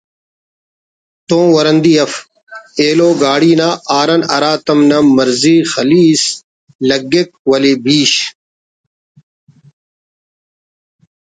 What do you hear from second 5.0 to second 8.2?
مرضی خلیس لگک ولے بیش